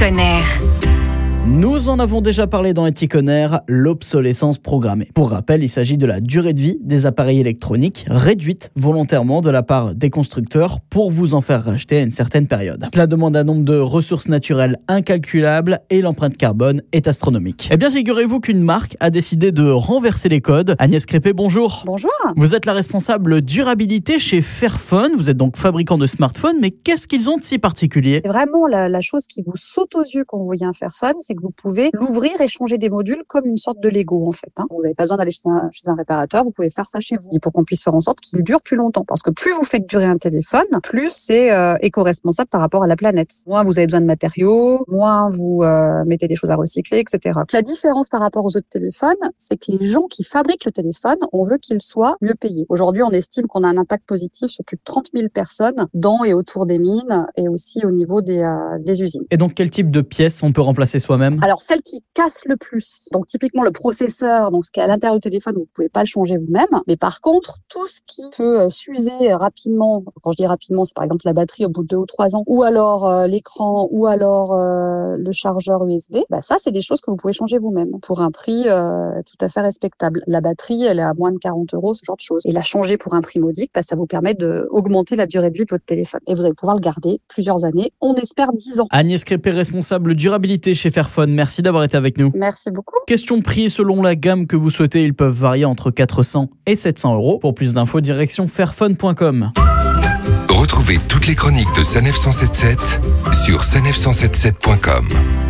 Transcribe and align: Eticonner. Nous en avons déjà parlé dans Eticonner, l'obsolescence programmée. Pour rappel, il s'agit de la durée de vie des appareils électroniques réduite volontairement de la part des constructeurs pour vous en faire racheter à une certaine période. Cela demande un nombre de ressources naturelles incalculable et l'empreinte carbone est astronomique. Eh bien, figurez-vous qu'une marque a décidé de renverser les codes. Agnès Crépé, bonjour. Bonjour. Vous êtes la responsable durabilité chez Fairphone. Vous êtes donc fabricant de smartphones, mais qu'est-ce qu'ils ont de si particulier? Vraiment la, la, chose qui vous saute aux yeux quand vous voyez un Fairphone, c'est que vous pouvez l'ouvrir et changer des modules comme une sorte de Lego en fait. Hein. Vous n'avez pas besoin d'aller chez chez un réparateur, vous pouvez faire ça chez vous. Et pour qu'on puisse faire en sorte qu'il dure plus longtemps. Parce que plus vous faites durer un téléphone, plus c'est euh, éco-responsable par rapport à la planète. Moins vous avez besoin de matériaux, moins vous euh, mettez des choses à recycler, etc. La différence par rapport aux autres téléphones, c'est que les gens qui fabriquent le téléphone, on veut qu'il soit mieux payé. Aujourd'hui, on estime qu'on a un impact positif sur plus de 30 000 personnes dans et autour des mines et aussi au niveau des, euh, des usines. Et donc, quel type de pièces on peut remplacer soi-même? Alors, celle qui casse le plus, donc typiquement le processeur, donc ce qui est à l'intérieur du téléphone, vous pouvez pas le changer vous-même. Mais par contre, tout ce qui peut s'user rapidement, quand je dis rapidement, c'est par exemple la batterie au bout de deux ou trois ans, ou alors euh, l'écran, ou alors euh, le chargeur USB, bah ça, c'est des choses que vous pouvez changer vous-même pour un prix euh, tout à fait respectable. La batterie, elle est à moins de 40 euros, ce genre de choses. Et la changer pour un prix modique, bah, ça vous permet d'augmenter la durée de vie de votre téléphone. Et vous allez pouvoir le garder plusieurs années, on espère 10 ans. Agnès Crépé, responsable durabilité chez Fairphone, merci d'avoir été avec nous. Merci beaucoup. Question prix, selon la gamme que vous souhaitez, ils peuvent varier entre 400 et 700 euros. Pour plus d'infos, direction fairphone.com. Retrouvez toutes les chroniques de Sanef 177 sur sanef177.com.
Eticonner. 0.00 0.89
Nous 1.46 1.88
en 1.88 1.98
avons 1.98 2.20
déjà 2.20 2.46
parlé 2.46 2.74
dans 2.74 2.86
Eticonner, 2.86 3.48
l'obsolescence 3.66 4.58
programmée. 4.58 5.08
Pour 5.14 5.30
rappel, 5.30 5.64
il 5.64 5.70
s'agit 5.70 5.96
de 5.96 6.04
la 6.04 6.20
durée 6.20 6.52
de 6.52 6.60
vie 6.60 6.78
des 6.82 7.06
appareils 7.06 7.40
électroniques 7.40 8.04
réduite 8.10 8.70
volontairement 8.76 9.40
de 9.40 9.48
la 9.48 9.62
part 9.62 9.94
des 9.94 10.10
constructeurs 10.10 10.80
pour 10.90 11.10
vous 11.10 11.32
en 11.32 11.40
faire 11.40 11.64
racheter 11.64 11.96
à 11.96 12.02
une 12.02 12.10
certaine 12.10 12.46
période. 12.46 12.84
Cela 12.92 13.06
demande 13.06 13.38
un 13.38 13.44
nombre 13.44 13.64
de 13.64 13.78
ressources 13.78 14.28
naturelles 14.28 14.76
incalculable 14.86 15.80
et 15.88 16.02
l'empreinte 16.02 16.36
carbone 16.36 16.82
est 16.92 17.08
astronomique. 17.08 17.70
Eh 17.72 17.78
bien, 17.78 17.90
figurez-vous 17.90 18.40
qu'une 18.40 18.62
marque 18.62 18.98
a 19.00 19.08
décidé 19.08 19.50
de 19.50 19.66
renverser 19.70 20.28
les 20.28 20.42
codes. 20.42 20.76
Agnès 20.78 21.06
Crépé, 21.06 21.32
bonjour. 21.32 21.84
Bonjour. 21.86 22.10
Vous 22.36 22.54
êtes 22.54 22.66
la 22.66 22.74
responsable 22.74 23.40
durabilité 23.40 24.18
chez 24.18 24.42
Fairphone. 24.42 25.12
Vous 25.16 25.30
êtes 25.30 25.38
donc 25.38 25.56
fabricant 25.56 25.96
de 25.96 26.04
smartphones, 26.04 26.58
mais 26.60 26.70
qu'est-ce 26.70 27.08
qu'ils 27.08 27.30
ont 27.30 27.38
de 27.38 27.44
si 27.44 27.58
particulier? 27.58 28.20
Vraiment 28.26 28.66
la, 28.66 28.90
la, 28.90 29.00
chose 29.00 29.26
qui 29.26 29.42
vous 29.46 29.56
saute 29.56 29.94
aux 29.94 30.02
yeux 30.02 30.24
quand 30.26 30.36
vous 30.36 30.44
voyez 30.44 30.66
un 30.66 30.74
Fairphone, 30.74 31.14
c'est 31.30 31.36
que 31.36 31.42
vous 31.42 31.52
pouvez 31.52 31.90
l'ouvrir 31.92 32.40
et 32.40 32.48
changer 32.48 32.76
des 32.76 32.88
modules 32.88 33.22
comme 33.28 33.46
une 33.46 33.56
sorte 33.56 33.78
de 33.78 33.88
Lego 33.88 34.26
en 34.26 34.32
fait. 34.32 34.50
Hein. 34.56 34.66
Vous 34.68 34.82
n'avez 34.82 34.94
pas 34.94 35.04
besoin 35.04 35.16
d'aller 35.16 35.30
chez 35.30 35.48
chez 35.70 35.88
un 35.88 35.94
réparateur, 35.94 36.42
vous 36.42 36.50
pouvez 36.50 36.70
faire 36.70 36.86
ça 36.86 36.98
chez 36.98 37.16
vous. 37.16 37.28
Et 37.32 37.38
pour 37.38 37.52
qu'on 37.52 37.62
puisse 37.62 37.84
faire 37.84 37.94
en 37.94 38.00
sorte 38.00 38.18
qu'il 38.20 38.42
dure 38.42 38.60
plus 38.60 38.76
longtemps. 38.76 39.04
Parce 39.06 39.22
que 39.22 39.30
plus 39.30 39.52
vous 39.52 39.62
faites 39.62 39.88
durer 39.88 40.06
un 40.06 40.16
téléphone, 40.16 40.66
plus 40.82 41.10
c'est 41.12 41.52
euh, 41.52 41.74
éco-responsable 41.82 42.48
par 42.48 42.60
rapport 42.60 42.82
à 42.82 42.88
la 42.88 42.96
planète. 42.96 43.30
Moins 43.46 43.62
vous 43.62 43.78
avez 43.78 43.86
besoin 43.86 44.00
de 44.00 44.06
matériaux, 44.06 44.84
moins 44.88 45.28
vous 45.28 45.60
euh, 45.62 46.04
mettez 46.04 46.26
des 46.26 46.34
choses 46.34 46.50
à 46.50 46.56
recycler, 46.56 46.98
etc. 46.98 47.38
La 47.52 47.62
différence 47.62 48.08
par 48.08 48.20
rapport 48.20 48.44
aux 48.44 48.56
autres 48.56 48.68
téléphones, 48.68 49.14
c'est 49.36 49.56
que 49.56 49.70
les 49.70 49.86
gens 49.86 50.06
qui 50.10 50.24
fabriquent 50.24 50.64
le 50.64 50.72
téléphone, 50.72 51.18
on 51.32 51.44
veut 51.44 51.58
qu'il 51.58 51.80
soit 51.80 52.16
mieux 52.20 52.34
payé. 52.34 52.66
Aujourd'hui, 52.68 53.04
on 53.04 53.10
estime 53.10 53.46
qu'on 53.46 53.62
a 53.62 53.68
un 53.68 53.76
impact 53.76 54.04
positif 54.06 54.50
sur 54.50 54.64
plus 54.64 54.76
de 54.76 54.82
30 54.84 55.10
000 55.14 55.28
personnes 55.28 55.86
dans 55.94 56.24
et 56.24 56.34
autour 56.34 56.66
des 56.66 56.80
mines 56.80 57.26
et 57.36 57.48
aussi 57.48 57.84
au 57.84 57.92
niveau 57.92 58.20
des, 58.20 58.38
euh, 58.38 58.78
des 58.80 59.00
usines. 59.00 59.24
Et 59.30 59.36
donc, 59.36 59.54
quel 59.54 59.70
type 59.70 59.92
de 59.92 60.00
pièces 60.00 60.42
on 60.42 60.52
peut 60.52 60.60
remplacer 60.60 60.98
soi-même? 60.98 61.19
Alors, 61.42 61.60
celle 61.60 61.82
qui 61.82 62.02
casse 62.14 62.42
le 62.46 62.56
plus, 62.56 63.08
donc 63.12 63.26
typiquement 63.26 63.62
le 63.62 63.70
processeur, 63.70 64.50
donc 64.50 64.64
ce 64.64 64.70
qui 64.70 64.80
est 64.80 64.82
à 64.82 64.86
l'intérieur 64.86 65.14
du 65.16 65.20
téléphone, 65.20 65.54
vous 65.56 65.68
pouvez 65.74 65.88
pas 65.88 66.00
le 66.00 66.06
changer 66.06 66.36
vous-même. 66.38 66.80
Mais 66.86 66.96
par 66.96 67.20
contre, 67.20 67.58
tout 67.68 67.86
ce 67.86 68.00
qui 68.06 68.22
peut 68.36 68.68
s'user 68.68 69.32
rapidement, 69.32 70.02
quand 70.22 70.32
je 70.32 70.36
dis 70.36 70.46
rapidement, 70.46 70.84
c'est 70.84 70.94
par 70.94 71.04
exemple 71.04 71.22
la 71.24 71.32
batterie 71.32 71.66
au 71.66 71.68
bout 71.68 71.82
de 71.82 71.88
deux 71.88 71.96
ou 71.96 72.06
trois 72.06 72.34
ans, 72.36 72.44
ou 72.46 72.62
alors 72.62 73.06
euh, 73.06 73.26
l'écran, 73.26 73.88
ou 73.90 74.06
alors 74.06 74.54
euh, 74.54 75.16
le 75.18 75.32
chargeur 75.32 75.84
USB, 75.86 76.18
bah 76.30 76.42
ça, 76.42 76.56
c'est 76.58 76.70
des 76.70 76.82
choses 76.82 77.00
que 77.00 77.10
vous 77.10 77.16
pouvez 77.16 77.32
changer 77.32 77.58
vous-même 77.58 78.00
pour 78.00 78.20
un 78.20 78.30
prix 78.30 78.64
euh, 78.66 79.20
tout 79.22 79.44
à 79.44 79.48
fait 79.48 79.60
respectable. 79.60 80.22
La 80.26 80.40
batterie, 80.40 80.84
elle 80.84 80.98
est 80.98 81.02
à 81.02 81.14
moins 81.14 81.32
de 81.32 81.38
40 81.38 81.74
euros, 81.74 81.94
ce 81.94 82.00
genre 82.04 82.16
de 82.16 82.22
choses. 82.22 82.42
Et 82.44 82.52
la 82.52 82.62
changer 82.62 82.96
pour 82.96 83.14
un 83.14 83.20
prix 83.20 83.40
modique, 83.40 83.70
bah, 83.74 83.82
ça 83.82 83.96
vous 83.96 84.06
permet 84.06 84.34
d'augmenter 84.34 85.16
la 85.16 85.26
durée 85.26 85.50
de 85.50 85.58
vie 85.58 85.64
de 85.64 85.70
votre 85.70 85.84
téléphone. 85.84 86.20
Et 86.26 86.34
vous 86.34 86.42
allez 86.42 86.54
pouvoir 86.54 86.76
le 86.76 86.80
garder 86.80 87.20
plusieurs 87.28 87.64
années, 87.64 87.92
on 88.00 88.14
espère 88.14 88.52
10 88.52 88.80
ans. 88.80 88.86
Agnès 88.90 89.24
Crépé, 89.24 89.50
responsable 89.50 90.14
durabilité 90.14 90.74
chez 90.74 90.90
Fairphone, 90.90 91.09
merci 91.26 91.62
d'avoir 91.62 91.84
été 91.84 91.96
avec 91.96 92.18
nous. 92.18 92.32
Merci 92.34 92.70
beaucoup. 92.70 92.96
Question 93.06 93.40
prix, 93.42 93.70
selon 93.70 94.02
la 94.02 94.14
gamme 94.14 94.46
que 94.46 94.56
vous 94.56 94.70
souhaitez, 94.70 95.04
ils 95.04 95.14
peuvent 95.14 95.36
varier 95.36 95.64
entre 95.64 95.90
400 95.90 96.50
et 96.66 96.76
700 96.76 97.14
euros. 97.14 97.38
Pour 97.38 97.54
plus 97.54 97.74
d'infos, 97.74 98.00
direction 98.00 98.46
fairphone.com. 98.48 99.52
Retrouvez 100.48 100.98
toutes 101.08 101.26
les 101.26 101.34
chroniques 101.34 101.74
de 101.76 101.82
Sanef 101.82 102.16
177 102.16 103.00
sur 103.32 103.62
sanef177.com. 103.62 105.49